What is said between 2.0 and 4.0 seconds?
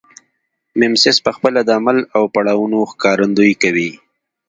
او پړاوونو ښکارندویي کوي